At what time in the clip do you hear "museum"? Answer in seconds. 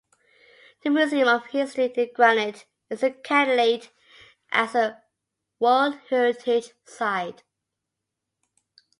0.89-1.27